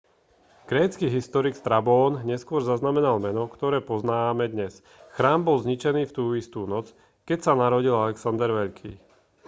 [0.71, 4.73] grécky historik strabón neskôr zaznamenal meno ktoré poznáme dnes
[5.15, 6.85] chrám bol zničený v tú istú noc
[7.29, 8.91] keď sa narodil alexander veľký